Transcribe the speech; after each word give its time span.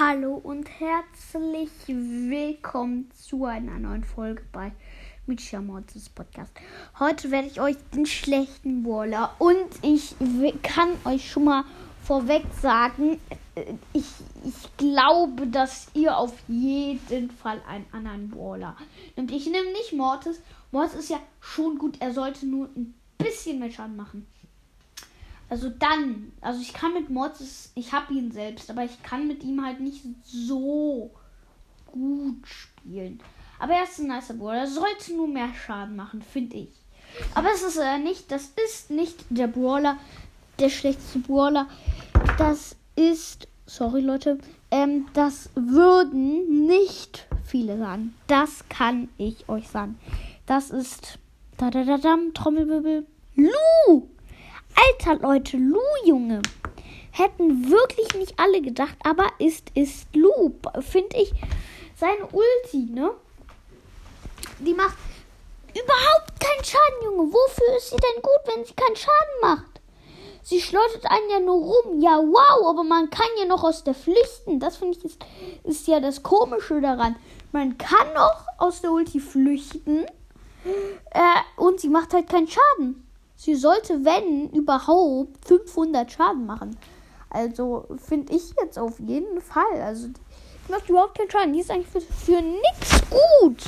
Hallo 0.00 0.34
und 0.34 0.68
herzlich 0.78 1.70
willkommen 1.88 3.10
zu 3.10 3.46
einer 3.46 3.80
neuen 3.80 4.04
Folge 4.04 4.44
bei 4.52 4.70
Micha 5.26 5.60
Mortis 5.60 6.08
Podcast. 6.08 6.52
Heute 7.00 7.32
werde 7.32 7.48
ich 7.48 7.60
euch 7.60 7.74
den 7.92 8.06
schlechten 8.06 8.84
Waller 8.84 9.34
und 9.40 9.66
ich 9.82 10.14
kann 10.62 10.90
euch 11.04 11.28
schon 11.28 11.46
mal 11.46 11.64
vorweg 12.04 12.44
sagen, 12.62 13.18
äh, 13.56 13.74
ich, 13.92 14.06
ich 14.44 14.76
glaube, 14.76 15.48
dass 15.48 15.88
ihr 15.94 16.16
auf 16.16 16.34
jeden 16.46 17.32
Fall 17.32 17.60
einen 17.66 17.86
anderen 17.90 18.32
Waller 18.36 18.76
nimmt. 19.16 19.32
Ich 19.32 19.46
nehme 19.46 19.72
nicht 19.72 19.94
Mortis. 19.94 20.40
Mortis 20.70 20.94
ist 20.94 21.10
ja 21.10 21.18
schon 21.40 21.76
gut, 21.76 22.00
er 22.00 22.12
sollte 22.12 22.46
nur 22.46 22.68
ein 22.76 22.94
bisschen 23.18 23.58
mehr 23.58 23.72
Schaden 23.72 23.96
machen. 23.96 24.28
Also 25.50 25.70
dann, 25.70 26.32
also 26.40 26.60
ich 26.60 26.74
kann 26.74 26.92
mit 26.92 27.08
Mortis, 27.08 27.72
ich 27.74 27.92
habe 27.92 28.12
ihn 28.12 28.30
selbst, 28.30 28.70
aber 28.70 28.84
ich 28.84 29.02
kann 29.02 29.26
mit 29.26 29.42
ihm 29.42 29.64
halt 29.64 29.80
nicht 29.80 30.02
so 30.24 31.10
gut 31.86 32.46
spielen. 32.46 33.20
Aber 33.58 33.72
er 33.72 33.84
ist 33.84 33.98
ein 33.98 34.08
nicer 34.08 34.34
Brawler. 34.34 34.60
Er 34.60 34.66
sollte 34.66 35.14
nur 35.14 35.26
mehr 35.26 35.48
Schaden 35.54 35.96
machen, 35.96 36.22
finde 36.22 36.56
ich. 36.56 36.68
Aber 37.34 37.48
es 37.52 37.62
ist 37.62 37.78
äh, 37.78 37.98
nicht, 37.98 38.30
das 38.30 38.52
ist 38.66 38.90
nicht 38.90 39.24
der 39.30 39.46
Brawler, 39.46 39.96
der 40.58 40.68
schlechteste 40.68 41.20
Brawler. 41.20 41.66
Das 42.36 42.76
ist, 42.94 43.48
sorry 43.66 44.00
Leute, 44.00 44.38
ähm, 44.70 45.06
das 45.14 45.50
würden 45.54 46.66
nicht 46.66 47.26
viele 47.44 47.78
sagen. 47.78 48.14
Das 48.26 48.68
kann 48.68 49.08
ich 49.16 49.48
euch 49.48 49.68
sagen. 49.68 49.98
Das 50.46 50.70
ist, 50.70 51.18
da 51.56 51.70
da 51.70 51.84
da 51.84 51.98
dam, 51.98 52.34
Trommelwirbel, 52.34 53.06
Lu! 53.34 54.08
Alter 54.78 55.16
Leute, 55.16 55.56
Lu, 55.56 55.80
Junge. 56.04 56.40
Hätten 57.10 57.70
wirklich 57.70 58.14
nicht 58.14 58.38
alle 58.38 58.62
gedacht, 58.62 58.96
aber 59.02 59.26
ist, 59.38 59.70
ist 59.74 60.14
Lu. 60.14 60.52
Finde 60.80 61.16
ich 61.16 61.32
seine 61.96 62.26
Ulti, 62.26 62.90
ne? 62.92 63.10
Die 64.60 64.74
macht 64.74 64.96
überhaupt 65.72 66.40
keinen 66.40 66.64
Schaden, 66.64 67.04
Junge. 67.04 67.32
Wofür 67.32 67.76
ist 67.76 67.90
sie 67.90 67.96
denn 67.96 68.22
gut, 68.22 68.54
wenn 68.54 68.64
sie 68.64 68.74
keinen 68.74 68.96
Schaden 68.96 69.40
macht? 69.40 69.80
Sie 70.42 70.60
schleudert 70.60 71.04
einen 71.10 71.30
ja 71.30 71.40
nur 71.40 71.60
rum. 71.60 72.00
Ja, 72.00 72.18
wow, 72.18 72.68
aber 72.68 72.84
man 72.84 73.10
kann 73.10 73.26
ja 73.38 73.46
noch 73.46 73.64
aus 73.64 73.84
der 73.84 73.94
flüchten. 73.94 74.60
Das 74.60 74.76
finde 74.76 74.96
ich 74.96 75.04
ist, 75.04 75.24
ist 75.64 75.88
ja 75.88 76.00
das 76.00 76.22
Komische 76.22 76.80
daran. 76.80 77.16
Man 77.52 77.76
kann 77.78 78.14
noch 78.14 78.44
aus 78.58 78.80
der 78.80 78.92
Ulti 78.92 79.20
flüchten. 79.20 80.06
Äh, 81.10 81.60
und 81.60 81.80
sie 81.80 81.88
macht 81.88 82.14
halt 82.14 82.28
keinen 82.28 82.48
Schaden. 82.48 83.07
Sie 83.40 83.54
sollte, 83.54 84.04
wenn 84.04 84.50
überhaupt, 84.50 85.46
500 85.46 86.10
Schaden 86.10 86.44
machen. 86.44 86.76
Also 87.30 87.86
finde 88.04 88.34
ich 88.34 88.52
jetzt 88.60 88.76
auf 88.76 88.98
jeden 88.98 89.40
Fall. 89.40 89.80
Also 89.80 90.08
die 90.08 90.72
macht 90.72 90.88
überhaupt 90.88 91.16
keinen 91.16 91.30
Schaden. 91.30 91.52
Die 91.52 91.60
ist 91.60 91.70
eigentlich 91.70 91.86
für, 91.86 92.00
für 92.00 92.42
nichts 92.42 93.00
gut. 93.08 93.62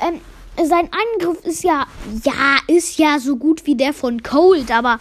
Ähm, 0.00 0.20
sein 0.64 0.88
Angriff 0.92 1.44
ist 1.44 1.64
ja, 1.64 1.88
ja, 2.22 2.58
ist 2.68 2.98
ja 2.98 3.18
so 3.18 3.36
gut 3.36 3.66
wie 3.66 3.74
der 3.74 3.92
von 3.92 4.22
Cold, 4.22 4.70
aber 4.70 5.00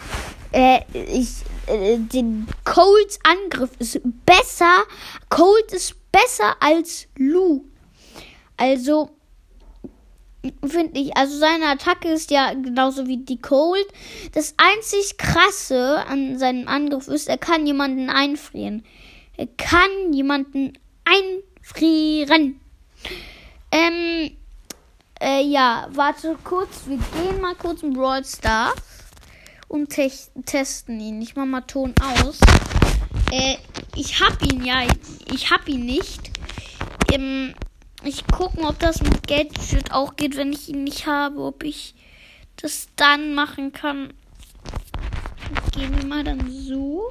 äh, 0.52 0.80
ich, 0.94 1.44
äh, 1.68 2.00
den 2.00 2.48
Colds 2.66 3.20
Angriff 3.24 3.70
ist 3.78 4.02
besser. 4.26 4.86
Cold 5.30 5.72
ist 5.72 5.96
besser 6.12 6.56
als 6.60 7.08
Lu. 7.16 7.64
Also, 8.58 9.12
finde 10.66 11.00
ich. 11.00 11.16
Also 11.16 11.38
seine 11.38 11.68
Attacke 11.68 12.10
ist 12.10 12.32
ja 12.32 12.54
genauso 12.54 13.08
wie 13.08 13.18
die 13.18 13.40
Cold. 13.42 13.86
Das 14.34 14.56
einzig 14.58 15.18
krasse 15.18 16.06
an 16.08 16.38
seinem 16.38 16.68
Angriff 16.68 17.08
ist, 17.08 17.30
er 17.30 17.38
kann 17.38 17.66
jemanden 17.66 18.10
einfrieren. 18.10 18.84
Er 19.36 19.48
kann 19.58 20.14
jemanden 20.14 20.74
einfrieren. 21.06 22.60
Ähm, 23.72 24.32
äh, 25.20 25.44
ja, 25.44 25.88
warte 25.92 26.38
kurz. 26.44 26.84
Wir 26.88 26.98
gehen 26.98 27.42
mal 27.42 27.56
kurz 27.56 27.84
in 27.84 27.94
Brawl 27.94 28.24
Stars 28.24 28.76
und 29.68 29.90
te 29.90 30.12
testen 30.46 31.00
ihn. 31.00 31.22
Ich 31.22 31.36
mach 31.36 31.46
mal 31.46 31.62
Ton 31.62 31.94
aus. 32.02 32.40
Äh, 33.32 33.58
ich 33.96 34.20
hab 34.22 34.42
ihn 34.42 34.64
ja. 34.64 34.84
Ich 35.34 35.52
hab 35.52 35.68
ihn 35.68 35.86
nicht. 35.86 36.32
Ähm, 37.12 37.54
ich 38.04 38.26
gucken, 38.28 38.66
ob 38.66 38.80
das 38.80 39.02
mit 39.02 39.28
Gadget 39.28 39.92
auch 39.92 40.16
geht, 40.16 40.38
wenn 40.38 40.54
ich 40.54 40.70
ihn 40.70 40.84
nicht 40.84 41.08
habe, 41.08 41.42
ob 41.42 41.64
ich 41.64 41.96
das 42.58 42.90
dann 42.96 43.34
machen 43.34 43.74
kann. 43.74 44.14
Gehen 45.72 45.96
wir 45.98 46.06
mal 46.06 46.24
dann 46.24 46.52
so. 46.52 47.10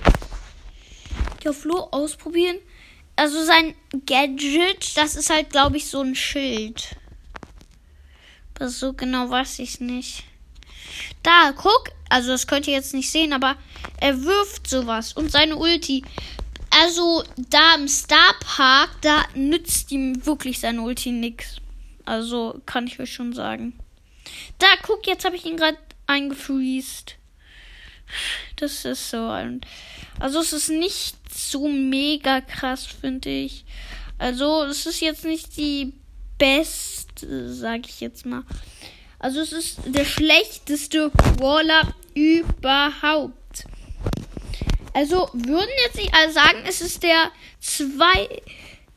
Auf 1.47 1.59
Flo 1.59 1.89
ausprobieren. 1.93 2.57
Also 3.15 3.45
sein 3.45 3.75
Gadget, 4.05 4.97
das 4.97 5.15
ist 5.15 5.31
halt, 5.31 5.51
glaube 5.51 5.77
ich, 5.77 5.87
so 5.87 6.01
ein 6.01 6.17
Schild. 6.17 6.97
Aber 8.55 8.69
so 8.69 8.93
genau 8.93 9.31
weiß 9.31 9.61
ich 9.61 9.75
es 9.75 9.81
nicht. 9.81 10.25
Da, 11.23 11.53
guck. 11.57 11.91
Also 12.09 12.31
das 12.33 12.47
könnt 12.47 12.67
ihr 12.67 12.75
jetzt 12.75 12.95
nicht 12.95 13.11
sehen, 13.11 13.33
aber 13.33 13.57
er 14.01 14.23
wirft 14.23 14.69
sowas. 14.69 15.13
Und 15.13 15.31
seine 15.31 15.57
Ulti. 15.57 16.03
Also, 16.79 17.25
da 17.51 17.77
im 17.77 17.89
Star 17.89 18.35
Park, 18.41 18.91
da 19.01 19.25
nützt 19.35 19.91
ihm 19.93 20.27
wirklich 20.27 20.61
seine 20.61 20.83
Ulti 20.83 21.11
nix. 21.11 21.57
Also, 22.05 22.61
kann 22.67 22.87
ich 22.87 23.01
euch 23.01 23.15
schon 23.15 23.33
sagen. 23.33 23.79
Da, 24.59 24.67
guck, 24.83 25.07
jetzt 25.07 25.25
habe 25.25 25.37
ich 25.37 25.47
ihn 25.47 25.57
gerade 25.57 25.79
eingefriest. 26.07 27.17
Das 28.57 28.85
ist 28.85 29.11
so. 29.11 29.29
Also, 30.21 30.41
es 30.41 30.53
ist 30.53 30.69
nicht 30.69 31.17
so 31.35 31.67
mega 31.67 32.43
krass, 32.43 32.85
finde 32.85 33.31
ich. 33.31 33.65
Also, 34.19 34.65
es 34.65 34.85
ist 34.85 35.01
jetzt 35.01 35.25
nicht 35.25 35.57
die 35.57 35.95
beste, 36.39 37.55
sag 37.55 37.89
ich 37.89 38.01
jetzt 38.01 38.27
mal. 38.27 38.45
Also, 39.19 39.41
es 39.41 39.53
ist 39.53 39.79
der 39.87 40.05
schlechteste 40.05 41.11
Brawler 41.11 41.95
überhaupt. 42.15 43.35
Also 44.97 45.29
würden 45.35 45.69
jetzt 45.85 45.97
nicht 45.97 46.15
alle 46.15 46.33
sagen, 46.33 46.61
es 46.67 46.81
ist 46.81 47.03
der 47.03 47.31
zwei, 47.61 48.41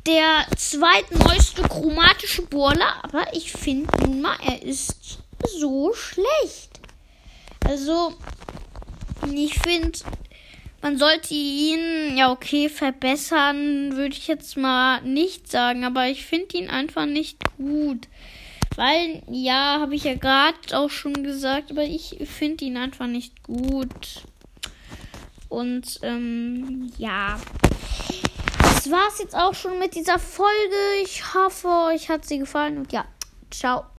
der 0.08 0.46
zweitneueste 0.56 1.64
chromatische 1.64 2.44
Brawler, 2.44 3.04
aber 3.04 3.34
ich 3.34 3.52
finde 3.52 3.90
nun 4.06 4.22
mal, 4.22 4.38
er 4.42 4.64
ist 4.64 5.20
so 5.46 5.94
schlecht. 5.94 6.70
Also, 7.68 8.14
ich 9.30 9.60
finde, 9.60 10.00
man 10.82 10.98
sollte 10.98 11.34
ihn, 11.34 12.16
ja 12.16 12.32
okay, 12.32 12.70
verbessern, 12.70 13.98
würde 13.98 14.16
ich 14.16 14.30
jetzt 14.30 14.56
mal 14.56 15.02
nicht 15.02 15.52
sagen, 15.52 15.84
aber 15.84 16.08
ich 16.08 16.26
finde 16.26 16.60
ihn 16.60 16.70
einfach 16.70 17.08
nicht 17.08 17.40
gut. 17.58 18.08
Weil, 18.78 19.22
ja, 19.30 19.82
habe 19.82 19.96
ich 19.96 20.06
ja 20.06 20.14
gerade 20.14 20.56
auch 20.72 20.92
schon 20.92 21.26
gesagt, 21.26 21.72
aber 21.72 21.84
ich 21.84 22.16
finde 22.24 22.64
ihn 22.64 22.78
einfach 22.78 23.08
nicht 23.08 23.44
gut. 23.44 24.24
Und 25.50 26.00
ähm, 26.04 26.92
ja. 26.98 27.40
Das 28.62 28.90
war's 28.90 29.20
jetzt 29.20 29.36
auch 29.36 29.54
schon 29.54 29.78
mit 29.80 29.96
dieser 29.96 30.20
Folge. 30.20 30.76
Ich 31.04 31.34
hoffe, 31.34 31.68
euch 31.92 32.10
hat 32.10 32.26
sie 32.26 32.40
gefallen 32.40 32.78
und 32.78 32.94
ja, 32.94 33.06
ciao. 33.52 33.84